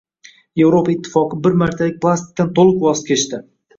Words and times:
Yevropa 0.61 0.91
ittifoqi 0.93 1.39
bir 1.47 1.59
martalik 1.65 1.99
plastikdan 2.07 2.51
to‘liq 2.61 2.81
voz 2.87 3.05
kechdi 3.11 3.43